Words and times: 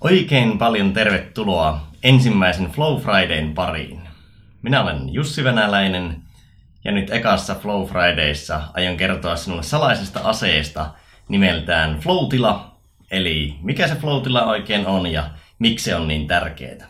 Oikein 0.00 0.58
paljon 0.58 0.92
tervetuloa 0.92 1.86
ensimmäisen 2.02 2.70
Flow 2.70 3.00
Fridayn 3.00 3.54
pariin. 3.54 4.00
Minä 4.62 4.82
olen 4.82 5.14
Jussi 5.14 5.44
Venäläinen 5.44 6.22
ja 6.84 6.92
nyt 6.92 7.10
ekassa 7.10 7.54
Flow 7.54 7.86
Fridayssa 7.86 8.62
aion 8.74 8.96
kertoa 8.96 9.36
sinulle 9.36 9.62
salaisesta 9.62 10.20
aseesta 10.24 10.94
nimeltään 11.28 11.98
Flow-tila, 12.00 12.76
eli 13.10 13.54
mikä 13.62 13.88
se 13.88 13.94
Flow-tila 13.94 14.44
oikein 14.44 14.86
on 14.86 15.06
ja 15.06 15.30
miksi 15.58 15.84
se 15.84 15.94
on 15.94 16.08
niin 16.08 16.26
tärkeää. 16.26 16.86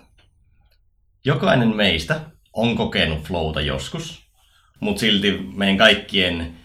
Jokainen 1.24 1.77
meistä 1.77 2.20
on 2.52 2.77
kokenut 2.77 3.22
flowta 3.22 3.61
joskus, 3.61 4.27
mutta 4.80 5.00
silti 5.00 5.50
meidän 5.54 5.79
kaikkien 5.79 6.56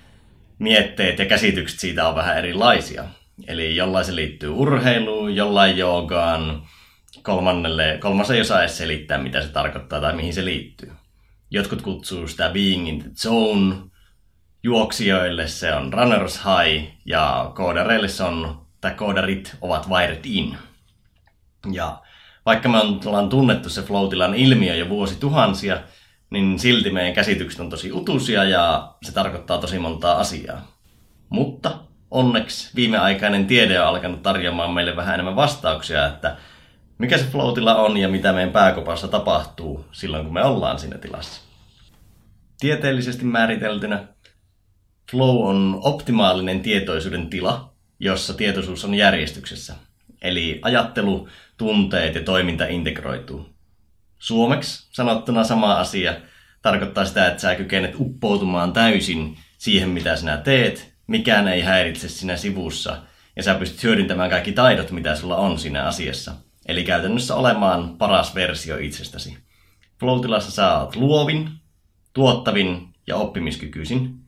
mietteet 0.59 1.20
ja 1.20 1.25
käsitykset 1.25 1.80
siitä 1.80 2.07
on 2.07 2.16
vähän 2.16 2.38
erilaisia. 2.38 3.04
Eli 3.48 3.76
jollain 3.76 4.06
se 4.06 4.16
liittyy 4.16 4.50
urheiluun, 4.50 5.36
jollain 5.36 5.78
joogaan, 5.78 6.64
kolmannelle, 7.22 7.98
kolmas 8.02 8.32
ei 8.32 8.42
osaa 8.42 8.62
edes 8.62 8.78
selittää, 8.78 9.18
mitä 9.18 9.42
se 9.42 9.48
tarkoittaa 9.48 10.02
tai 10.02 10.16
mihin 10.16 10.34
se 10.34 10.46
liittyy. 10.46 10.92
Jotkut 11.52 11.82
kutsuu 11.82 12.28
sitä 12.28 12.50
being 12.50 12.90
in 12.90 13.00
the 13.00 13.10
zone, 13.16 13.76
juoksijoille 14.64 15.48
se 15.48 15.74
on 15.74 15.93
runner's 15.93 16.40
high 16.46 16.92
ja 17.06 17.52
koodareille 17.56 18.07
se 18.07 18.24
on, 18.24 18.66
tai 18.82 18.92
koodarit 18.92 19.57
ovat 19.62 19.90
wired 19.90 20.21
in. 20.24 20.57
Ja 21.71 22.02
vaikka 22.46 22.70
me 22.70 22.78
ollaan 23.06 23.29
tunnettu 23.29 23.70
se 23.70 23.82
flow 23.82 24.10
ilmiö 24.36 24.76
jo 24.76 24.90
vuosituhansia, 24.90 25.79
niin 26.29 26.60
silti 26.60 26.90
meidän 26.90 27.14
käsitykset 27.14 27.60
on 27.60 27.70
tosi 27.70 27.92
utuisia 27.92 28.43
ja 28.43 28.96
se 29.04 29.12
tarkoittaa 29.14 29.57
tosi 29.57 29.79
montaa 29.79 30.20
asiaa. 30.20 30.71
Mutta 31.29 31.85
onneksi 32.16 32.72
viimeaikainen 32.75 33.47
tiede 33.47 33.80
on 33.80 33.88
alkanut 33.88 34.23
tarjoamaan 34.23 34.72
meille 34.72 34.95
vähän 34.95 35.14
enemmän 35.14 35.36
vastauksia, 35.36 36.08
että 36.08 36.38
mikä 36.97 37.17
se 37.17 37.25
flow 37.25 37.53
on 37.78 37.97
ja 37.97 38.09
mitä 38.09 38.33
meidän 38.33 38.52
pääkopassa 38.53 39.08
tapahtuu 39.08 39.86
silloin, 39.92 40.23
kun 40.23 40.34
me 40.34 40.44
ollaan 40.44 40.80
siinä 40.80 40.98
tilassa. 40.98 41.42
Tieteellisesti 42.59 43.25
määriteltynä 43.25 44.08
flow 45.12 45.48
on 45.48 45.80
optimaalinen 45.84 46.62
tietoisuuden 46.62 47.30
tila, 47.30 47.73
jossa 48.00 48.34
tietoisuus 48.34 48.86
on 48.86 48.94
järjestyksessä. 48.94 49.75
Eli 50.22 50.59
ajattelu, 50.62 51.28
tunteet 51.58 52.16
ja 52.16 52.23
toiminta 52.23 52.66
integroituu. 52.66 53.50
Suomeksi 54.20 54.88
sanottuna 54.92 55.44
sama 55.44 55.73
asia 55.73 56.14
tarkoittaa 56.62 57.06
sitä, 57.06 57.28
että 57.28 57.42
sä 57.42 57.56
kykenet 57.56 57.95
uppoutumaan 58.00 58.73
täysin 58.73 59.38
siihen, 59.58 59.90
mitä 59.90 60.16
sinä 60.16 60.38
teet, 60.38 60.95
mikään 61.08 61.48
ei 61.48 61.61
häiritse 61.61 62.09
sinä 62.09 62.38
sivussa, 62.38 62.98
ja 63.36 63.44
sä 63.44 63.56
pystyt 63.56 63.84
hyödyntämään 63.84 64.30
kaikki 64.30 64.52
taidot, 64.52 64.92
mitä 64.92 65.16
sulla 65.16 65.38
on 65.38 65.59
siinä 65.59 65.84
asiassa. 65.84 66.31
Eli 66.66 66.84
käytännössä 66.84 67.36
olemaan 67.36 67.97
paras 67.97 68.36
versio 68.36 68.78
itsestäsi. 68.78 69.38
Floatilassa 70.00 70.52
sä 70.52 70.80
oot 70.80 70.95
luovin, 70.95 71.50
tuottavin 72.14 72.94
ja 73.08 73.16
oppimiskykyisin. 73.16 74.20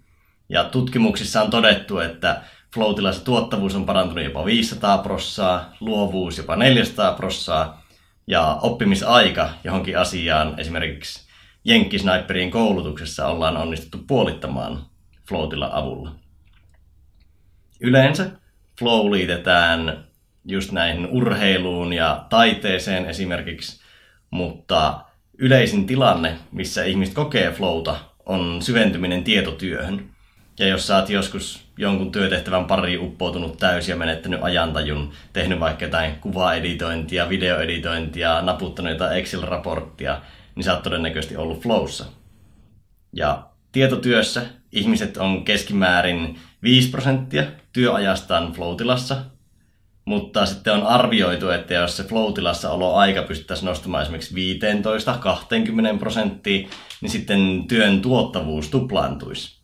Ja 0.50 0.64
tutkimuksissa 0.64 1.42
on 1.42 1.50
todettu, 1.50 2.00
että 2.00 2.42
Floatilassa 2.73 3.25
tuottavuus 3.25 3.75
on 3.75 3.86
parantunut 3.86 4.23
jopa 4.23 4.45
500 4.45 4.97
prossaa, 4.97 5.73
luovuus 5.80 6.38
jopa 6.38 6.56
400 6.56 7.14
prossaa, 7.14 7.84
ja 8.28 8.59
oppimisaika 8.62 9.50
johonkin 9.64 10.00
asiaan, 10.00 10.59
esimerkiksi 10.59 11.28
Jenkkisniperin 11.64 12.52
koulutuksessa 12.52 13.28
ollaan 13.28 13.58
onnistuttu 13.58 13.97
puolittamaan 14.08 14.86
Floatilla 15.30 15.69
avulla. 15.73 16.27
Yleensä 17.80 18.30
flow 18.80 19.11
liitetään 19.11 20.03
just 20.45 20.72
näihin 20.72 21.08
urheiluun 21.08 21.94
ja 21.94 22.25
taiteeseen 22.30 23.06
esimerkiksi, 23.06 23.81
mutta 24.31 25.00
yleisin 25.38 25.88
tilanne, 25.88 26.36
missä 26.52 26.84
ihmiset 26.84 27.16
kokee 27.16 27.52
flowta, 27.52 27.95
on 28.25 28.61
syventyminen 28.61 29.24
tietotyöhön. 29.24 30.09
Ja 30.59 30.68
jos 30.68 30.88
sä 30.88 30.96
oot 30.96 31.09
joskus 31.09 31.68
jonkun 31.78 32.12
työtehtävän 32.12 32.66
pari 32.66 32.97
uppoutunut 32.97 33.57
täysin 33.57 33.91
ja 33.91 33.97
menettänyt 33.97 34.44
ajantajun, 34.44 35.13
tehnyt 35.34 35.59
vaikka 35.59 35.85
jotain 35.85 36.16
kuvaeditointia, 36.16 37.29
videoeditointia, 37.29 38.41
naputtanut 38.41 38.91
jotain 38.91 39.18
Excel-raporttia, 39.18 40.22
niin 40.56 40.63
sä 40.63 40.73
oot 40.73 40.84
todennäköisesti 40.84 41.38
ollut 41.38 41.62
flowssa. 41.62 42.06
Ja 43.13 43.47
tietotyössä 43.72 44.41
ihmiset 44.72 45.17
on 45.17 45.45
keskimäärin 45.45 46.39
5 46.63 46.89
prosenttia 46.89 47.44
työajastaan 47.73 48.53
floatilassa, 48.53 49.17
mutta 50.05 50.45
sitten 50.45 50.73
on 50.73 50.83
arvioitu, 50.83 51.50
että 51.50 51.73
jos 51.73 51.97
se 51.97 52.03
floatilassa 52.03 52.72
olo 52.72 52.95
aika 52.95 53.22
pystyttäisiin 53.22 53.67
nostamaan 53.67 54.03
esimerkiksi 54.03 54.59
15-20 55.95 56.00
prosenttia, 56.00 56.67
niin 57.01 57.09
sitten 57.09 57.63
työn 57.67 58.01
tuottavuus 58.01 58.69
tuplaantuisi. 58.69 59.57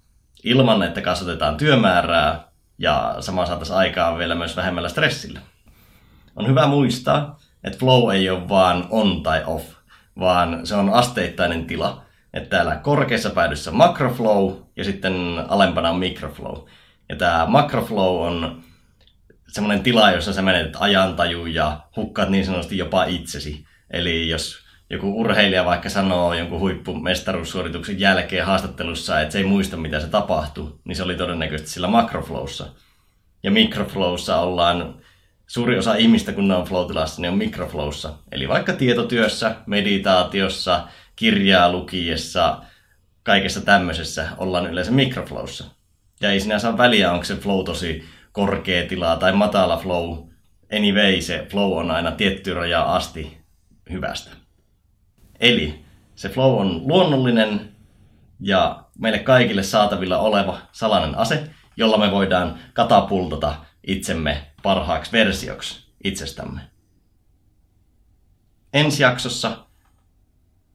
Ilman, 0.43 0.83
että 0.83 1.01
kasvatetaan 1.01 1.57
työmäärää 1.57 2.47
ja 2.77 3.15
sama 3.19 3.45
saataisiin 3.45 3.77
aikaa 3.77 4.17
vielä 4.17 4.35
myös 4.35 4.55
vähemmällä 4.55 4.89
stressillä. 4.89 5.39
On 6.35 6.47
hyvä 6.47 6.67
muistaa, 6.67 7.39
että 7.63 7.79
flow 7.79 8.13
ei 8.13 8.29
ole 8.29 8.49
vaan 8.49 8.87
on 8.89 9.23
tai 9.23 9.43
off, 9.45 9.65
vaan 10.19 10.67
se 10.67 10.75
on 10.75 10.93
asteittainen 10.93 11.65
tila. 11.65 12.05
Että 12.33 12.49
täällä 12.49 12.75
korkeassa 12.75 13.29
päädyssä 13.29 13.71
macroflow 13.71 14.53
ja 14.75 14.83
sitten 14.83 15.13
alempana 15.47 15.89
on 15.89 15.99
microflow. 15.99 16.67
Ja 17.09 17.15
tämä 17.15 17.45
macroflow 17.47 18.27
on 18.27 18.63
semmoinen 19.47 19.83
tila, 19.83 20.11
jossa 20.11 20.33
sä 20.33 20.41
menet 20.41 20.75
ajantaju 20.79 21.45
ja 21.45 21.79
hukkaat 21.95 22.29
niin 22.29 22.45
sanotusti 22.45 22.77
jopa 22.77 23.05
itsesi. 23.05 23.65
Eli 23.91 24.29
jos 24.29 24.63
joku 24.89 25.19
urheilija 25.19 25.65
vaikka 25.65 25.89
sanoo 25.89 26.33
jonkun 26.33 26.59
huippumestaruussuorituksen 26.59 27.99
jälkeen 27.99 28.45
haastattelussa, 28.45 29.21
että 29.21 29.31
se 29.31 29.37
ei 29.37 29.43
muista 29.43 29.77
mitä 29.77 29.99
se 29.99 30.07
tapahtui, 30.07 30.79
niin 30.83 30.95
se 30.95 31.03
oli 31.03 31.15
todennäköisesti 31.15 31.71
sillä 31.71 31.87
macroflowssa. 31.87 32.65
Ja 33.43 33.51
microflowssa 33.51 34.37
ollaan, 34.37 34.95
suuri 35.47 35.77
osa 35.77 35.95
ihmistä 35.95 36.31
kun 36.31 36.47
ne 36.47 36.55
on 36.55 36.65
flow-tilassa, 36.65 37.21
niin 37.21 37.31
on 37.31 37.37
microflowssa. 37.37 38.13
Eli 38.31 38.47
vaikka 38.47 38.73
tietotyössä, 38.73 39.55
meditaatiossa, 39.65 40.87
kirjaa 41.15 41.71
lukiessa, 41.71 42.63
kaikessa 43.23 43.61
tämmöisessä 43.61 44.29
ollaan 44.37 44.67
yleensä 44.67 44.91
microflowssa. 44.91 45.65
Ja 46.21 46.31
ei 46.31 46.39
sinä 46.39 46.59
saa 46.59 46.77
väliä, 46.77 47.11
onko 47.11 47.25
se 47.25 47.35
flow 47.35 47.65
tosi 47.65 48.05
korkea 48.31 48.87
tila 48.87 49.15
tai 49.15 49.33
matala 49.33 49.77
flow. 49.77 50.27
Anyway, 50.77 51.21
se 51.21 51.47
flow 51.51 51.77
on 51.77 51.91
aina 51.91 52.11
tietty 52.11 52.53
raja 52.53 52.83
asti 52.83 53.37
hyvästä. 53.89 54.31
Eli 55.39 55.85
se 56.15 56.29
flow 56.29 56.59
on 56.59 56.87
luonnollinen 56.87 57.73
ja 58.39 58.83
meille 58.99 59.19
kaikille 59.19 59.63
saatavilla 59.63 60.17
oleva 60.17 60.61
salainen 60.71 61.17
ase, 61.17 61.49
jolla 61.77 61.97
me 61.97 62.11
voidaan 62.11 62.59
katapultata 62.73 63.55
itsemme 63.87 64.51
parhaaksi 64.63 65.11
versioksi 65.11 65.93
itsestämme. 66.03 66.61
Ensi 68.73 69.03
jaksossa 69.03 69.62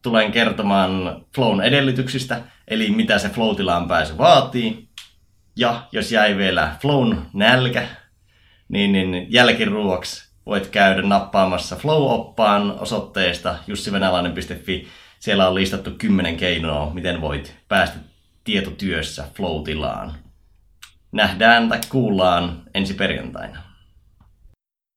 tulen 0.02 0.32
kertomaan 0.32 1.24
flown 1.34 1.60
edellytyksistä, 1.60 2.40
eli 2.68 2.90
mitä 2.90 3.18
se 3.18 3.28
flow-tilaan 3.28 3.88
pääsy 3.88 4.18
vaatii, 4.18 4.88
ja 5.58 5.82
jos 5.92 6.12
jäi 6.12 6.36
vielä 6.36 6.76
Flown 6.80 7.22
nälkä, 7.32 7.88
niin, 8.68 8.92
niin 8.92 9.32
jälkiruoksi 9.32 10.28
voit 10.46 10.66
käydä 10.66 11.02
nappaamassa 11.02 11.76
Flow-oppaan 11.76 12.78
osoitteesta 12.80 13.58
jussivenäläinen.fi. 13.66 14.88
Siellä 15.20 15.48
on 15.48 15.54
listattu 15.54 15.90
10 15.90 16.36
keinoa, 16.36 16.94
miten 16.94 17.20
voit 17.20 17.56
päästä 17.68 17.96
tietotyössä 18.44 19.24
Flow-tilaan. 19.34 20.14
Nähdään 21.12 21.68
tai 21.68 21.80
kuullaan 21.88 22.62
ensi 22.74 22.94
perjantaina. 22.94 23.67